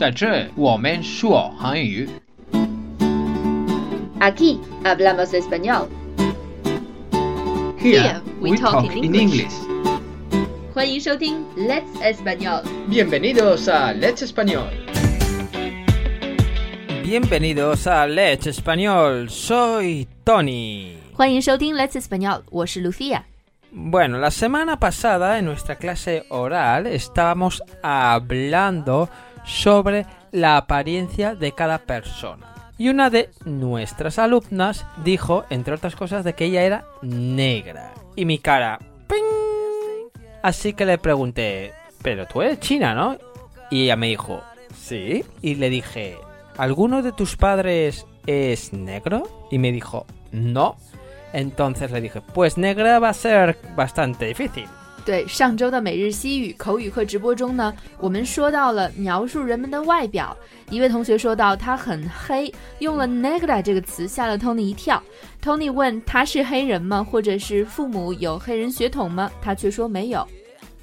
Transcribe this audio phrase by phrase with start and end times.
[0.00, 2.08] 在这我们说韩语。
[4.20, 5.88] Aquí hablamos español.
[7.78, 9.52] Here we talk in English.
[10.74, 12.62] 欢迎收听 Let's Español。
[12.88, 14.68] Bienvenidos a Let's Español.
[17.02, 20.96] Bienvenidos a Let's Español, soy Tony.
[21.14, 23.22] 欢迎收听 Let's Español，我是 Lucia。
[23.72, 29.08] Bueno, la semana pasada en nuestra clase oral estábamos hablando
[29.43, 32.47] sobre la apariencia de cada persona.
[32.77, 37.93] Y una de nuestras alumnas dijo, entre otras cosas, de que ella era negra.
[38.15, 38.79] Y mi cara...
[39.07, 40.21] ¡ping!
[40.41, 43.17] Así que le pregunté, pero tú eres china, ¿no?
[43.69, 44.41] Y ella me dijo,
[44.75, 45.23] sí.
[45.41, 46.17] Y le dije,
[46.57, 49.47] ¿alguno de tus padres es negro?
[49.51, 50.77] Y me dijo, no.
[51.33, 54.65] Entonces le dije, pues negra va a ser bastante difícil.
[55.03, 60.35] 对，上周的每日西语口语课直播中呢，我们说到了描述人们的外表。
[60.69, 65.01] 一位同学说到他很黑，用了 negra 这个词，吓了 Tony 一跳。
[65.43, 67.03] Tony 问他是黑人吗？
[67.03, 69.31] 或者是父母有黑人血统吗？
[69.41, 70.25] 他却说没有。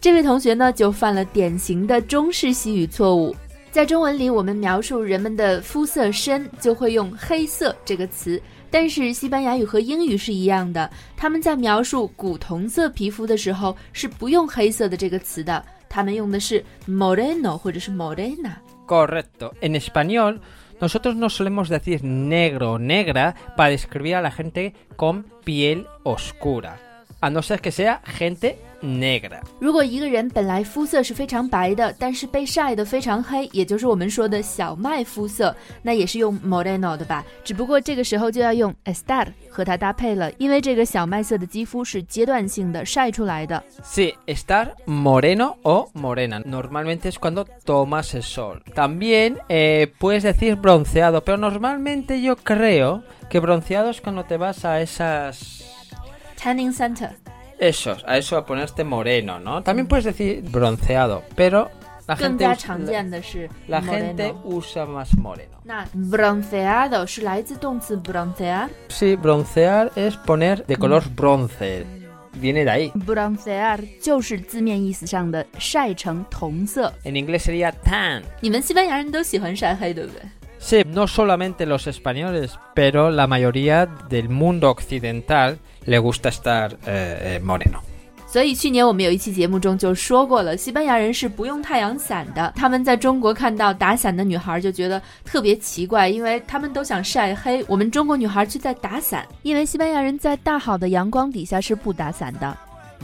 [0.00, 3.34] 这位同学呢，就犯了典型的中式西语错误。
[3.78, 8.42] 在中文里，我们描述人们的肤色深，就会用黑色这个词。
[8.72, 18.56] 但是西班牙语和英语是一样的，他们在描述古铜色皮肤的时候是不用黑色的这个词的，他们用的是 moreno 或者是 morena。
[18.88, 19.52] Correcto.
[19.60, 20.40] En español,
[20.80, 26.80] nosotros no solemos decir negro o negra para describir a la gente con piel oscura,
[27.19, 29.39] a no ser que sea gente negra.
[29.59, 37.23] 如果一个人本来肤色是非常白的，但是被晒得非常黑，也就是我们说的小麦肤色，那也是用 moreno 的吧？
[37.45, 43.63] 只不过这个时候就要用 estar 和它搭配了，因为这个小麦色的肌肤是阶段性的晒出来的。
[43.85, 46.41] Sí, estar moreno o morena.
[46.43, 48.61] Normalmente es cuando tomas el sol.
[48.75, 54.65] También eh, puedes decir bronceado, pero normalmente yo creo que bronceado es cuando te vas
[54.65, 55.63] a esas...
[56.42, 57.10] Tanning Center.
[57.58, 59.62] Eso, a eso a ponerte moreno, ¿no?
[59.62, 61.70] También puedes decir bronceado, pero
[62.06, 62.56] la gente, la,
[63.66, 65.58] la gente usa más moreno.
[65.92, 67.04] bronceado
[67.96, 68.70] broncear?
[68.88, 71.16] Sí, broncear es poner de color mm.
[71.16, 71.86] bronce.
[72.34, 72.92] Viene de ahí.
[72.94, 73.84] Broncear
[77.02, 78.22] En inglés sería tan.
[80.67, 82.33] 你们西班牙人都喜欢晒黑，对不对？
[82.43, 87.37] Sí, no solamente los españoles, pero la mayoría del mundo occidental le gusta estar eh,
[87.37, 87.79] eh, moreno.
[88.25, 92.51] 所以去年我们有一期节目中就说过了，西班牙人是不用太阳伞的。
[92.55, 99.23] 他们在中国看到打伞的女孩就觉得特别奇怪，因为他们都想晒黑，我们中国女孩却在打伞。
[99.43, 102.57] 因为西班牙人在大好的阳光底下是不打伞的。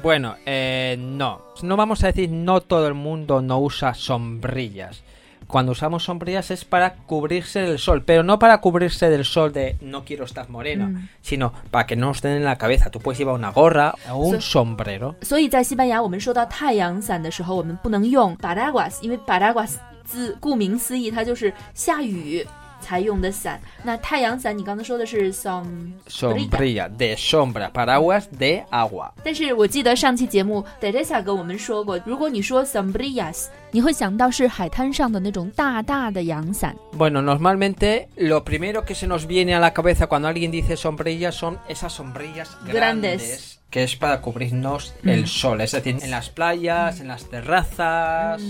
[0.00, 1.40] Bueno, eh, no.
[1.62, 4.98] No vamos a decir no todo el mundo no usa sombrillas.
[5.46, 9.76] Cuando usamos sombrillas es para cubrirse del sol, pero no para cubrirse del sol de
[9.80, 11.08] no quiero estar moreno, Mm.
[11.22, 12.90] sino para que no nos den en la cabeza.
[12.90, 15.14] Tú puedes llevar una gorra o un So- sombrero.
[15.22, 22.44] 所以在西班牙，我们说到太阳伞的时候，我们不能用 paraguas，因为 paraguas 字顾名思义，它就是下雨
[22.80, 23.60] 才用的伞。
[23.82, 25.64] 那太阳伞，你刚才说的是 som。
[26.08, 29.10] Sombrilla de sombra, paraguas de agua.
[29.24, 36.76] 但是我记得上期节目 Teresa 跟我们说过，如果你说 sombrillas，你会想到是海滩上的那种大大的阳伞。
[36.96, 41.34] Bueno, normalmente lo primero que se nos viene a la cabeza cuando alguien dice sombrillas
[41.34, 42.72] son esas sombrillas Grandes.
[42.72, 48.40] grandes, que es para cubrirnos el sol, es decir, en las playas, en las terrazas.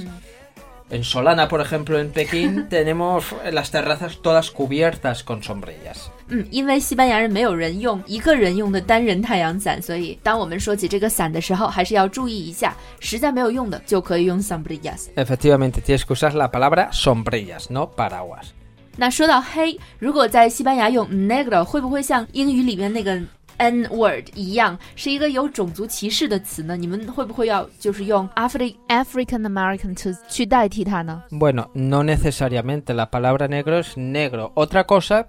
[0.91, 6.10] En Solana, por ejemplo, en Pekín, tenemos las terrazas todas cubiertas con sombrillas.
[6.28, 15.06] 嗯，因为西班牙人没有人用一个人用的单人太阳伞，所以当我们说起这个伞的时候，还是要注意一下，实在没有用的就可以用 sombrillas。
[15.16, 18.53] Efectivamente, tienes que usar la palabra sombrillas, no paraguas.
[18.97, 23.21] 那说到黑，如果在西班牙用 negro，会不会像英语里面那个
[23.60, 26.77] n word 一样，是一个有种族歧视的词呢？
[26.77, 31.22] 你们会不会要就是用 Afri African American to 去代替它呢？
[31.30, 32.92] Bueno, no necesariamente.
[32.92, 34.53] La palabra negro es negro.
[34.54, 35.27] Otra cosa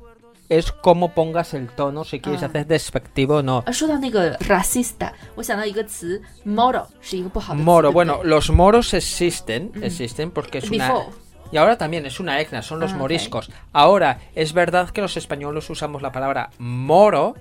[0.49, 2.47] es cómo pongas el tono, si quieres Ah.
[2.47, 3.63] hacer despectivo o no.
[3.65, 7.65] 啊，说到那个 racista，我想到一个词 moro，是一个不好的词。
[7.65, 11.05] Moro, 对不对 bueno, los moros existen, existen porque es una...
[11.52, 13.50] y ahora también es una etnia, son los Ah, moriscos.
[13.72, 17.34] Ahora, es verdad que los españoles usamos la palabra moro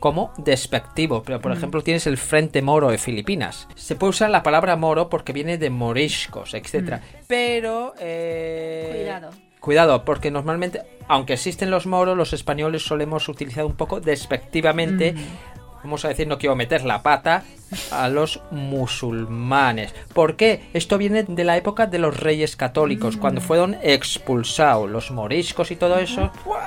[0.00, 3.68] como despectivo, pero por ejemplo tienes el Frente Moro de Filipinas.
[3.76, 6.96] Se puede usar la palabra moro porque viene de moriscos, etc.
[7.28, 7.94] Pero...
[8.00, 9.30] eh, Cuidado.
[9.60, 15.14] Cuidado, porque normalmente, aunque existen los moros, los españoles solemos utilizar un poco despectivamente
[15.83, 17.43] vamos a decir, no quiero meter la pata
[17.91, 19.93] a los musulmanes.
[20.13, 20.69] ¿Por qué?
[20.73, 25.75] Esto viene de la época de los reyes católicos, cuando fueron expulsados los moriscos y
[25.75, 26.31] todo eso.
[26.45, 26.57] ¡Wow!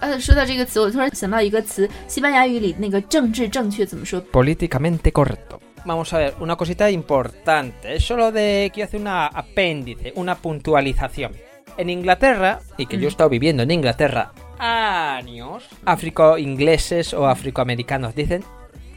[0.00, 4.22] 呃，说到这个词，我突然想到一个词，西班牙语里那个政治正确怎么说？
[4.30, 5.60] políticamente correcto.
[5.84, 7.96] Vamos a ver, una cosita importante.
[7.96, 8.70] Es solo de.
[8.72, 11.32] Quiero hacer una apéndice, una puntualización.
[11.76, 14.32] En Inglaterra, y que yo he estado viviendo en Inglaterra
[14.63, 18.43] años, afroingleses o afroamericanos dicen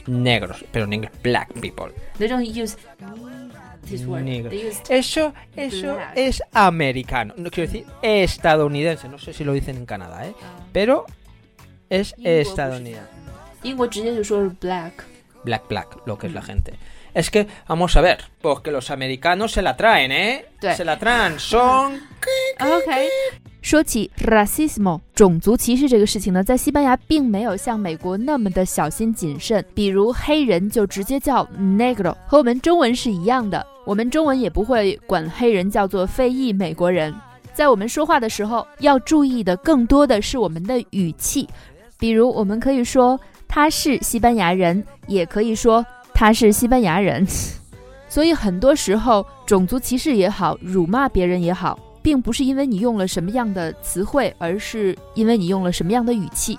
[0.07, 1.93] negros, pero en inglés black people.
[2.17, 2.77] They don't use
[3.89, 4.25] this word.
[4.25, 6.13] They use eso eso black.
[6.15, 10.33] es americano, no quiero decir estadounidense, no sé si lo dicen en Canadá, ¿eh?
[10.71, 11.05] pero
[11.89, 12.47] es pues.
[12.47, 13.09] estadounidense.
[14.61, 15.03] black.
[15.43, 16.29] Black, black, lo que mm.
[16.29, 16.73] es la gente.
[17.13, 20.45] Es que, vamos a ver, porque los americanos se la traen, ¿eh?
[20.75, 21.99] Se la traen, son...
[22.59, 23.07] okay.
[23.67, 33.67] 说起 racismo 种族歧视这个事情呢，在西班牙并没有像美国那么的小心谨慎，比如黑人就直接叫 negro，和我们中文是一样的。
[33.85, 37.13] 我们中文也不会管黑人叫做非裔美国人。
[37.51, 41.45] 在我们说话的时候，要注意的更多的是我们的语气，
[41.99, 47.27] 比如我们可以说他是西班牙人，也可以说他是西班牙人。
[48.07, 56.57] 所以很多时候，种族歧视也好，辱骂别人也好，并不是因为你用了什么样的词汇，而是因为你用了什么样的语气。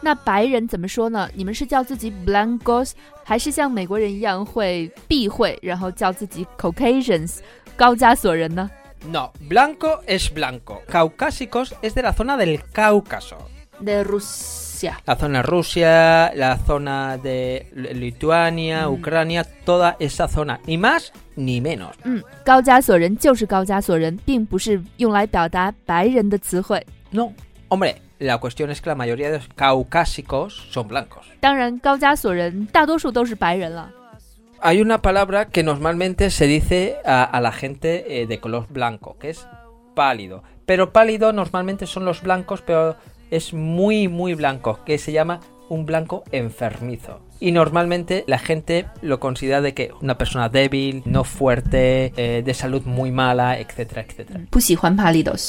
[0.00, 1.30] 那白人怎么说呢？
[1.36, 2.90] 你们是叫自己 blancos，
[3.22, 7.36] 还是像美国人一样会避讳，然后叫自己 Caucasians
[7.76, 8.68] 高加索人呢
[9.06, 10.80] No, blanco es blanco.
[10.90, 14.02] Caucásicos es de la zona del Cáucaso.？De
[14.81, 14.99] Rusia。
[15.05, 18.93] La zona Rusia, la zona de Lituania, Mm.
[18.93, 20.59] Ucrania, toda esa zona.
[20.65, 21.95] Ni más ni menos.
[22.03, 26.85] 嗯，高加索人就是高加索人，并不是用来表达白人的词汇。
[27.11, 27.33] No.
[27.69, 31.25] Hombre, la cuestión es que la mayoría de los caucásicos son blancos.
[31.41, 33.91] 当然，高加索人大多数都是白人了。
[34.59, 39.15] Hay una palabra que normalmente se dice a, a la gente eh, de color blanco,
[39.19, 39.47] que es
[39.93, 40.43] pálido.
[40.65, 42.95] Pero pálido normalmente son los blancos, pero
[43.32, 47.20] es muy muy blanco, que se llama un blanco enfermizo.
[47.40, 52.54] Y normalmente la gente lo considera de que una persona débil, no fuerte, eh, de
[52.54, 54.42] salud muy mala, etcétera, etcétera.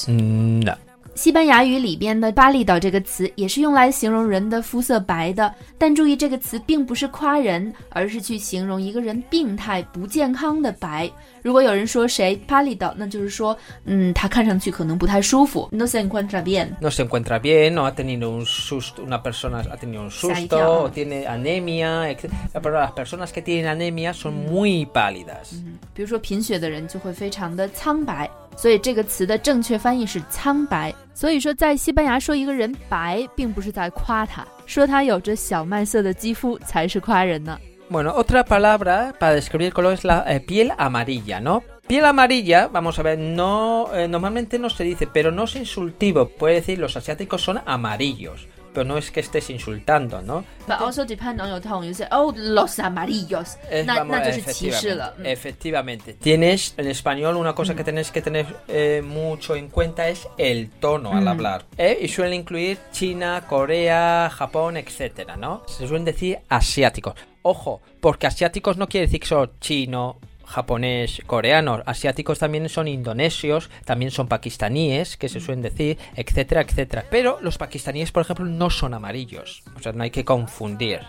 [0.07, 0.92] Mm, no.
[1.15, 11.09] 西班牙语里边的“巴厘岛”这个词也是用来形容人的肤色白的，但注意这个词并不是夸人，而是去形容一个人病态、不健康的白。
[11.43, 13.55] 如果有人说谁“巴厘岛”，那就是说，
[13.85, 15.69] 嗯，他看上去可能不太舒服。
[15.71, 16.69] No se encuentra bien。
[16.81, 20.89] No se encuentra bien, o ha tenido un susto, una persona ha tenido un susto, o
[20.89, 22.15] tiene anemia.
[22.53, 25.53] Pero las personas que tienen anemia son muy pálidas.
[25.93, 30.94] 比如说贫血的人就会非常的苍白，所以这个词的正确翻译是苍白。
[31.14, 37.58] 所以说，在西班牙说一个人白，并不是在夸他，说他有着小麦色的肌肤才是夸人呢。
[37.90, 41.62] Bueno, otra palabra para describir el color es la eh, piel amarilla, ¿no?
[41.88, 46.28] Piel amarilla, vamos a ver, no eh, normalmente no se dice, pero no es insultivo.
[46.28, 50.43] Puede decir los asiáticos son amarillos, pero no es que estés insultando, ¿no?
[50.67, 51.87] But also depend on your tone.
[51.87, 53.57] You say, oh, los amarillos.
[53.69, 55.25] Es, na, vamos, na mm.
[55.25, 56.13] efectivamente.
[56.13, 60.69] Tienes, en español, una cosa que tenés que tener eh, mucho en cuenta es el
[60.69, 61.17] tono mm.
[61.17, 61.65] al hablar.
[61.77, 61.97] ¿eh?
[62.01, 65.63] Y suelen incluir China, Corea, Japón, etcétera, ¿no?
[65.67, 67.13] Se suelen decir asiáticos.
[67.43, 71.82] Ojo, porque asiáticos no quiere decir que son chino, japonés, coreanos.
[71.86, 77.04] Asiáticos también son indonesios, también son pakistaníes, que se suelen decir, etcétera, etcétera.
[77.10, 79.62] Pero los pakistaníes, por ejemplo, no son amarillos.
[79.76, 81.00] O sea, no hay que confundir.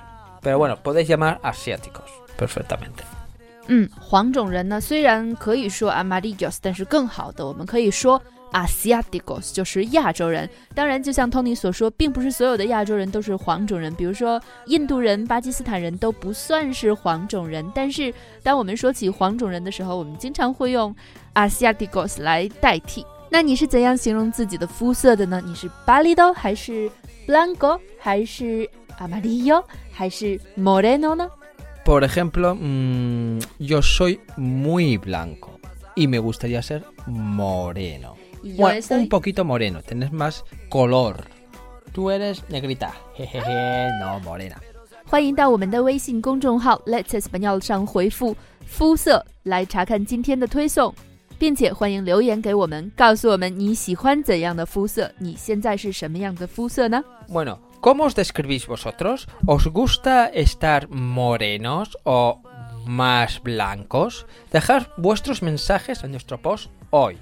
[0.42, 3.04] Pero bueno, podéis llamar asiáticos perfectamente.
[3.68, 8.20] 嗯，黄种人呢，虽然可以说 amarillos，但是更好的，我们可以说
[8.55, 10.49] asiáticos，就是亚洲人。
[10.75, 17.69] 当然，就像 Tony 所说，并不是所有的亚洲人都是黄种人，比如说印度人、巴基斯坦人都不算是黄种人。
[17.75, 20.95] 但是，当我们说起黄种人的时候，我们经常会用
[21.35, 23.05] asiáticos 来代替。
[23.29, 25.43] 那你是怎样形容自己的肤色的呢？
[25.45, 26.89] 你是 pálido 还是
[27.27, 28.69] blanco 还是
[29.01, 31.29] amarillo 还是 moreno 呢
[31.85, 35.59] ？Por ejemplo, mm, yo soy muy blanco
[35.97, 38.15] y me gustaría ser moreno.
[38.44, 41.26] Yo Bueno, estoy- un poquito moreno, tenés más color.
[41.92, 44.58] Tú eres negrita, jejeje, no morena.
[45.06, 50.94] 欢迎到我们的微信公众号 Let's Español 上回复“肤色”来查看今天的推送，
[51.40, 57.04] 并且欢迎留言给我们，告诉我们你喜欢怎样的肤色，你现在是什么样的肤色呢？
[57.28, 59.26] Bueno, ¿cómo os describís vosotros?
[59.48, 62.42] ¿Os gusta estar morenos o
[62.86, 64.28] más blancos?
[64.52, 67.18] Dejad vuestros mensajes en nuestro post hoy.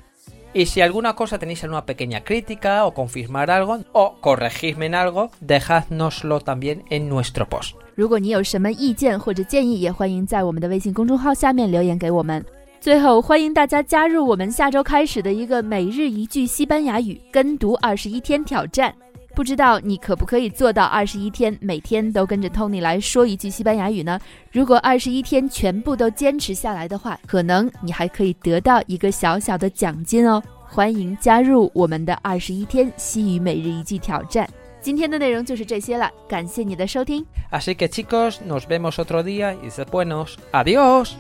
[0.54, 5.30] Y si alguna cosa tenéis alguna pequeña crítica o confirmar algo o corregirme en algo,
[5.40, 7.76] dejádnoslo también en nuestro post.
[7.96, 12.44] 如果你有什么意见或者建议，也欢迎在我们的微信公众号下面留言给我们。
[12.80, 18.94] 最后，欢迎大家加入我们下周开始的一个每日一句西班牙语跟读二十一天挑战。
[19.35, 24.21] 不知道你可不可以做到二十一天，每天都跟着 Tony 来说一句西班牙语呢？
[24.51, 30.43] 如果二十一天全部都坚持下来的话，可能你还可以得到一个小小的奖金哦！
[30.69, 34.49] 欢迎加入我们的二十一天西语每日一句挑战。
[34.83, 37.25] 今天的内容就是这些了，感谢你的收听。
[37.51, 40.37] Así que chicos, nos vemos otro día y se buenos.
[40.53, 41.15] Adiós.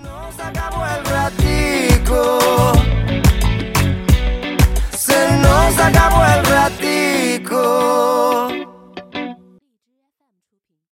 [7.65, 8.62] Oh.